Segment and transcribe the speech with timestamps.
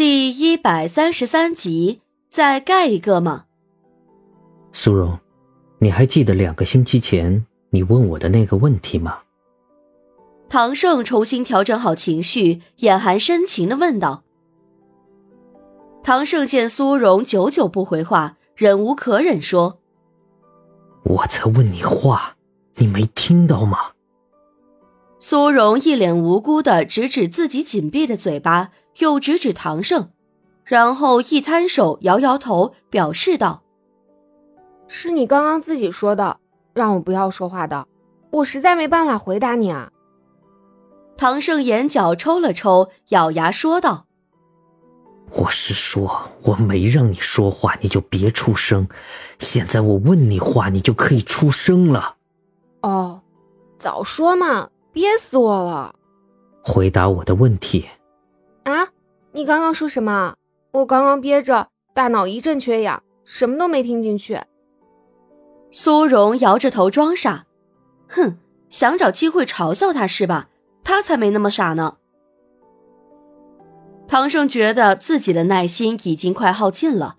[0.00, 2.00] 第一百三十三集，
[2.30, 3.44] 再盖一个吗？
[4.72, 5.18] 苏荣，
[5.78, 9.18] 你还记得两个星期前你问我的那个问题吗？
[10.48, 14.22] 唐盛重新调整好情绪，眼含深情的问道。
[16.02, 19.80] 唐盛见苏荣久久不回话，忍无可忍，说
[21.04, 22.38] ：“我在问你话，
[22.76, 23.76] 你没听到吗？”
[25.22, 28.70] 苏荣一脸无辜的指指自己紧闭的嘴巴。
[29.00, 30.10] 又指指唐盛，
[30.64, 33.62] 然后一摊手，摇摇头，表示道
[34.88, 36.38] ：“是你刚刚自己说的，
[36.72, 37.86] 让我不要说话的，
[38.30, 39.90] 我实在没办法回答你啊。”
[41.16, 44.06] 唐盛眼角抽了抽，咬牙说道
[45.32, 48.88] ：“我是说，我没让你说话，你就别出声。
[49.38, 52.16] 现在我问你话，你就可以出声了。
[52.82, 53.20] ”“哦，
[53.78, 55.94] 早说嘛，憋死我了。
[56.64, 57.86] ”“回答我的问题。”
[59.40, 60.34] 你刚刚说什么？
[60.70, 64.38] 我刚刚憋着，大脑一阵缺氧，什么都没听进去。
[65.70, 67.46] 苏荣摇着头装傻，
[68.06, 68.36] 哼，
[68.68, 70.48] 想找机会嘲笑他是吧？
[70.84, 71.96] 他才没那么傻呢。
[74.06, 77.16] 唐胜觉得自己的耐心已经快耗尽了，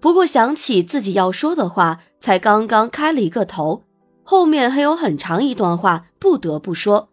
[0.00, 3.82] 不过想起自己要说的话，才刚刚开了一个头，
[4.22, 7.10] 后面还有很长一段话不得不说，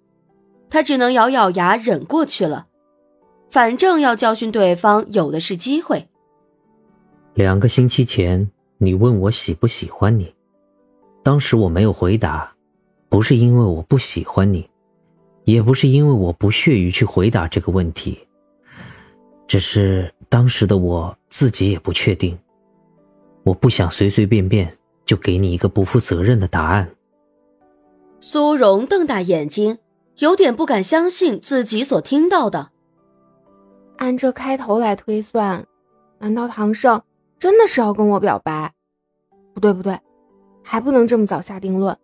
[0.69, 2.67] 他只能咬咬牙忍过去了。
[3.50, 6.08] 反正要教训对方，有的是机会。
[7.33, 10.33] 两个星期前，你问我喜不喜欢你，
[11.23, 12.53] 当时我没有回答，
[13.08, 14.70] 不是因为我不喜欢你，
[15.45, 18.20] 也不是因为我不屑于去回答这个问题，
[19.47, 22.38] 只是当时的我自己也不确定，
[23.44, 26.89] 我不想随随便便就给你一个不负责任的答案。
[28.22, 29.80] 苏荣瞪大眼睛，
[30.17, 32.72] 有点不敢相信自己所听到的。
[34.00, 35.66] 按这开头来推算，
[36.19, 37.02] 难道唐盛
[37.38, 38.73] 真的是要跟我表白？
[39.53, 40.00] 不对不对，
[40.64, 41.95] 还不能这么早下定论。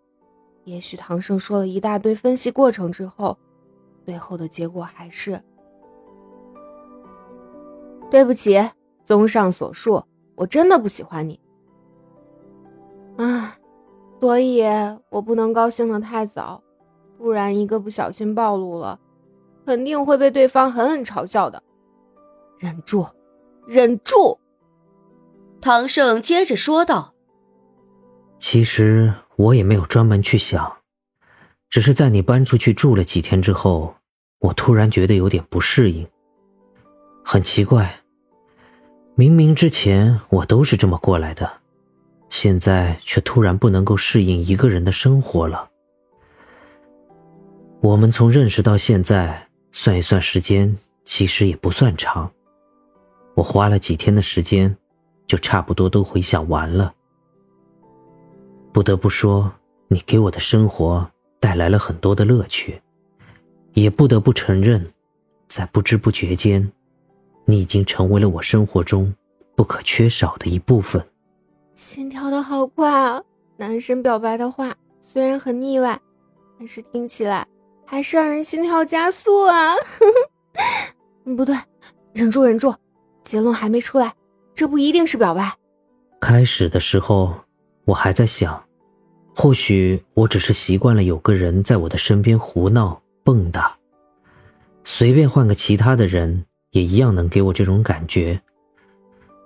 [0.64, 3.38] 也许唐盛说了一大堆分析过程之后，
[4.04, 5.40] 最后的结果还是……
[8.10, 8.60] 对不起，
[9.02, 10.02] 综上所述，
[10.34, 11.40] 我真的不喜欢你。
[13.16, 13.56] 啊，
[14.20, 14.62] 所以
[15.08, 16.62] 我不能高兴的太早，
[17.16, 19.00] 不然一个不小心暴露了，
[19.64, 21.62] 肯定会被对方狠狠嘲笑的。
[22.58, 23.06] 忍住，
[23.66, 24.38] 忍住。
[25.60, 27.14] 唐盛接着说道
[28.38, 30.76] ：“其实我也没有专门去想，
[31.68, 33.94] 只是在你搬出去住了几天之后，
[34.38, 36.06] 我突然觉得有点不适应。
[37.24, 38.00] 很奇怪，
[39.16, 41.50] 明明之前我都是这么过来的，
[42.30, 45.68] 现在却突然不能够适应一个人的生活了。
[47.80, 52.30] 我们从认识到现在，算一算时间，其实也不算长。”
[53.36, 54.74] 我花了几天的时间，
[55.26, 56.94] 就差不多都回想完了。
[58.72, 59.52] 不得不说，
[59.88, 61.06] 你给我的生活
[61.38, 62.80] 带来了很多的乐趣，
[63.74, 64.84] 也不得不承认，
[65.48, 66.72] 在不知不觉间，
[67.44, 69.14] 你已经成为了我生活中
[69.54, 71.06] 不可缺少的一部分。
[71.74, 73.22] 心跳的好快啊！
[73.58, 76.00] 男生表白的话虽然很腻歪，
[76.58, 77.46] 但是听起来
[77.84, 79.74] 还是让人心跳加速啊！
[81.36, 81.54] 不对，
[82.14, 82.74] 忍住，忍住。
[83.26, 84.14] 结论还没出来，
[84.54, 85.52] 这不一定是表白。
[86.20, 87.34] 开始的时候，
[87.84, 88.64] 我还在想，
[89.34, 93.72] 或许我只是习惯了有个人在我的身边胡闹蹦跶，
[94.84, 98.40] 随便换个其他的人也一样能给我这种感觉，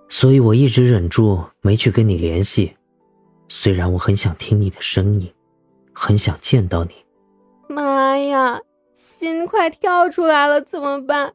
[0.09, 2.77] 所以我一直忍住没去跟你联系。
[3.49, 5.33] 虽然我很想听你的声音，
[5.93, 6.91] 很想见到你。
[7.69, 8.61] 妈呀，
[8.93, 11.33] 心快跳出来了，怎么办？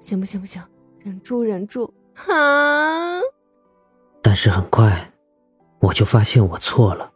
[0.00, 0.60] 不行不行不行！
[1.04, 1.92] 忍住，忍住，
[2.28, 3.20] 啊！
[4.22, 5.12] 但是很快，
[5.80, 7.10] 我就发现我错了。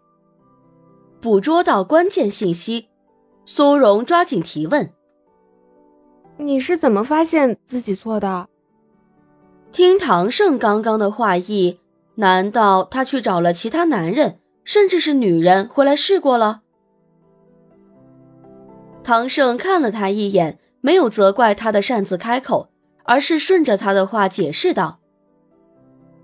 [1.21, 2.89] 捕捉到关键信息，
[3.45, 4.93] 苏荣抓紧提问
[6.39, 8.49] ：“你是怎么发现自己错的？”
[9.71, 11.79] 听唐盛刚刚的话意，
[12.17, 16.62] 难道他去找了其他男人，甚至是女人回来试过了？
[19.05, 22.71] 唐盛看了他一眼，没有责怪他的擅自开口。
[23.06, 24.99] 而是顺着他的话解释道：“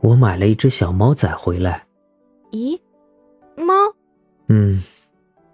[0.03, 1.87] 我买了一只小猫仔回来。
[2.51, 2.79] 咦，
[3.57, 3.73] 猫？
[4.49, 4.83] 嗯，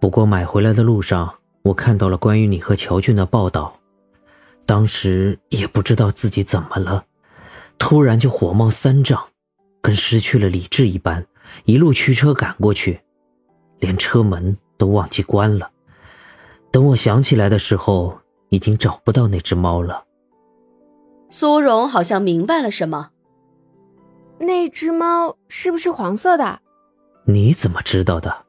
[0.00, 3.78] 不过买回来的路上，我看到了关于你和乔俊的报道，
[4.64, 7.04] 当时也不知道自己怎么了，
[7.78, 9.22] 突然就火冒三丈，
[9.82, 11.26] 跟失去了理智一般，
[11.66, 13.00] 一路驱车赶过去，
[13.80, 15.70] 连车门都忘记关了。
[16.72, 20.04] 等我想起来的时候，已经找不到那只猫了。”
[21.30, 23.10] 苏荣好像明白了什么。
[24.38, 26.60] 那只猫是不是黄色的？
[27.26, 28.46] 你怎么知道的？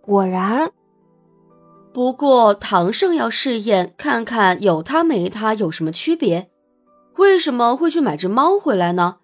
[0.00, 0.70] 果然。
[1.92, 6.50] 不过唐胜要试验看看有它没它有什么区别，
[7.16, 9.18] 为什么会去买只猫回来呢？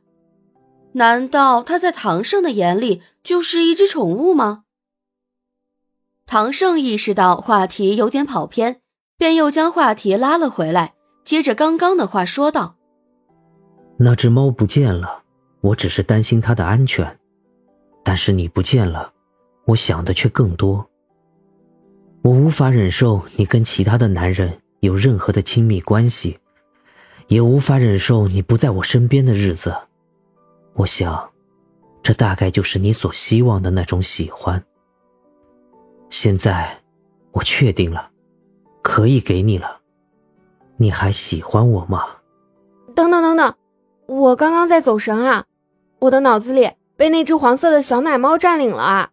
[0.92, 4.64] 难道它在唐胜的眼里就是一只宠物吗？
[6.26, 8.80] 唐胜意识到话题有点跑偏，
[9.16, 12.76] 便又将话题拉了回来，接着刚刚的话说道
[14.00, 15.24] ：“那只猫不见了，
[15.60, 17.18] 我只是担心它的安全，
[18.04, 19.12] 但是你不见了，
[19.66, 20.88] 我想的却更多。
[22.22, 26.38] 我无法忍受你跟其他的男人有任何的亲密关系，
[27.26, 29.74] 也无法忍受你不在我身边的日子。
[30.74, 31.28] 我想，
[32.00, 34.64] 这大概就是你所希望的那种喜欢。”
[36.08, 36.78] 现在，
[37.32, 38.10] 我确定了，
[38.80, 39.80] 可以给你了。
[40.76, 42.04] 你还喜欢我吗？
[42.94, 43.54] 等等等等，
[44.08, 45.44] 我刚刚在走神啊！
[45.98, 49.10] 我的脑子里被那只黄色的小奶猫占领了啊！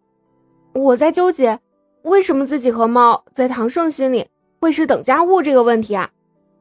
[0.74, 1.60] 我在纠结，
[2.04, 4.30] 为什么自己和猫在唐盛心里
[4.62, 6.10] 会是等价物这个问题啊？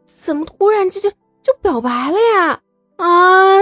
[0.04, 1.10] 怎么突然就就
[1.44, 2.60] 就表白了呀？
[2.96, 3.60] 啊！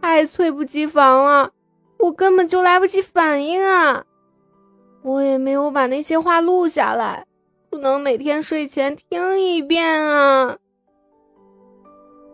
[0.00, 1.50] 太猝不及防了，
[1.98, 4.04] 我根本就来不及反应啊！
[5.02, 7.26] 我也没有把那些话录下来，
[7.68, 10.56] 不能每天睡前听一遍啊！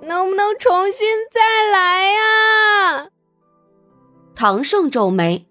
[0.03, 3.09] 能不能重新再来呀？
[4.35, 5.47] 唐盛皱眉，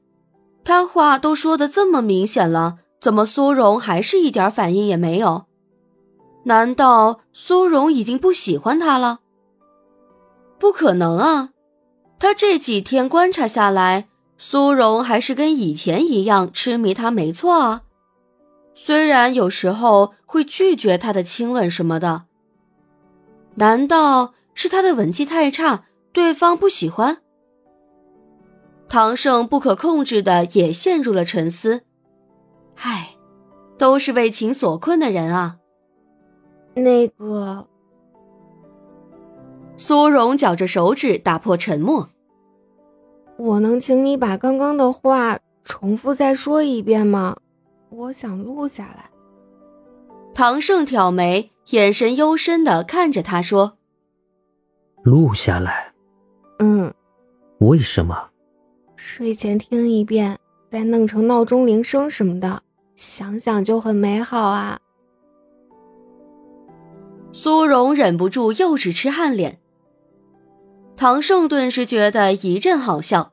[0.63, 5.45] 他话都说的这么明显了，怎么苏荣还是一点反应也没有？
[6.45, 9.19] 难道苏荣已经不喜欢他了？
[10.57, 11.49] 不可能啊！
[12.17, 14.07] 他这几天观察下来。
[14.41, 17.81] 苏荣还是跟以前一样痴迷他，没错啊。
[18.73, 22.23] 虽然有时候会拒绝他的亲吻什么的，
[23.55, 27.19] 难道是他的吻技太差，对方不喜欢？
[28.89, 31.83] 唐盛不可控制的也陷入了沉思。
[32.75, 33.15] 唉，
[33.77, 35.59] 都是为情所困的人啊。
[36.73, 37.69] 那个，
[39.77, 42.09] 苏荣绞着手指打破沉默。
[43.37, 47.37] 我能请你把刚刚的话重复再说一遍吗？
[47.91, 49.09] 我想录下来。
[50.33, 53.77] 唐盛挑眉，眼神幽深的看着他说
[55.03, 55.91] ：“录下来。
[56.59, 56.93] ”“嗯。
[57.59, 58.29] ”“为什么
[58.95, 60.37] ？”“睡前听一遍，
[60.69, 62.61] 再弄成闹钟铃声什么的，
[62.95, 64.79] 想想就很美好啊。”
[67.31, 69.59] 苏荣忍不住又是痴汉脸。
[70.97, 73.31] 唐胜顿时觉得一阵好笑，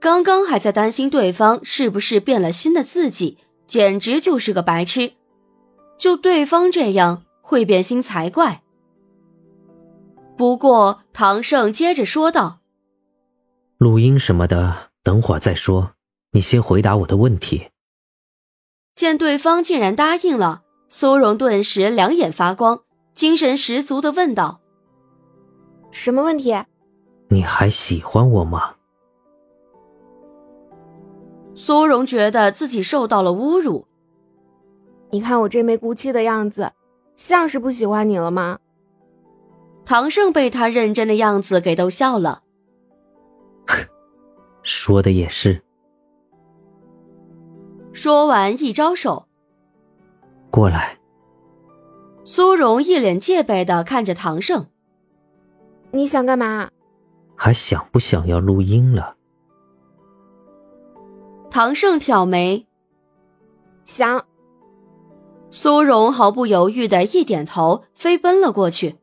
[0.00, 5.12] 刚刚还在担心对方是不是变了心的自己，简直就是个白痴。
[5.96, 8.61] 就对方这样会变心才怪。
[10.42, 12.58] 不过唐胜接着说道
[13.78, 15.92] ：“录音什么的，等会儿再说，
[16.32, 17.68] 你先回答我的问题。”
[18.96, 22.82] 见对方竟然答应了，苏荣顿时两眼发光，
[23.14, 24.60] 精神十足的问道
[25.92, 26.52] ：“什么问题？”
[27.30, 28.74] 你还喜欢我吗？
[31.54, 33.86] 苏荣觉得自己受到了侮辱。
[35.12, 36.72] 你看我这没骨气的样子，
[37.14, 38.58] 像是不喜欢你了吗？
[39.84, 42.42] 唐盛被他认真的样子给逗笑了。
[44.62, 45.62] 说的也是。
[47.92, 49.26] 说完一招手，
[50.50, 50.98] 过来。
[52.24, 54.66] 苏荣一脸戒备的看着唐盛。
[55.90, 56.70] 你想干嘛？
[57.36, 59.16] 还想不想要录音了？
[61.50, 62.66] 唐盛挑眉，
[63.84, 64.24] 想。
[65.50, 68.96] 苏荣毫不犹豫的一点头，飞奔了过去。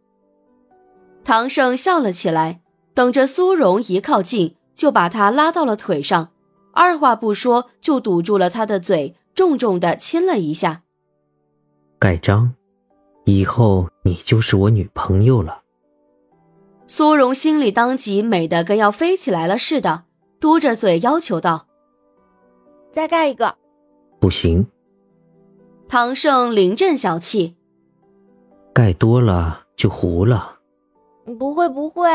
[1.23, 2.61] 唐胜笑了起来，
[2.93, 6.31] 等着苏荣一靠近，就把他拉到了腿上，
[6.73, 10.83] 二话不说就堵住了他的嘴，重重的亲了一下。
[11.99, 12.53] 盖章，
[13.25, 15.61] 以后你就是我女朋友了。
[16.87, 20.05] 苏荣心里当即美得跟要飞起来了似的，
[20.39, 21.67] 嘟着嘴要求道
[22.89, 23.57] ：“再盖一个。
[24.19, 24.67] ”“不行。”
[25.87, 27.55] 唐胜临阵小气
[28.73, 30.55] ：“盖多了就糊了。
[31.37, 32.09] ”“不会不会。”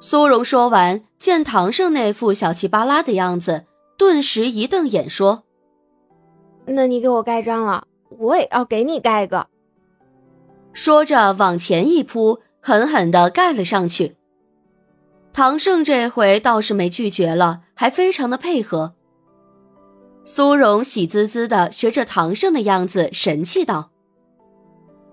[0.00, 3.64] 苏荣说完，见唐胜那副小气巴拉的样子，
[3.96, 5.44] 顿时一瞪眼说
[6.66, 7.86] ：“那你给我盖章了，
[8.18, 9.46] 我也要给你盖一个。”
[10.72, 12.40] 说着往前一扑。
[12.58, 14.16] 狠狠的盖了上去。
[15.32, 18.94] 唐胜这回倒是没拒绝了，还非常的配合。
[20.24, 23.92] 苏荣喜滋滋的学着唐胜的样子，神气道：“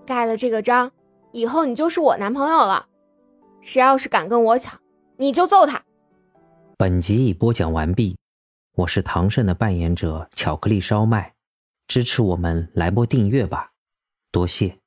[0.04, 0.90] 盖了这个章，
[1.34, 2.86] 以后你就是我男朋友了。
[3.60, 4.80] 谁要是敢跟我抢，
[5.16, 5.82] 你就揍他。
[6.78, 8.16] 本集已播讲完毕，
[8.76, 11.34] 我是唐胜的扮演者巧克力烧麦，
[11.88, 13.72] 支持我们来波订阅吧，
[14.30, 14.78] 多谢。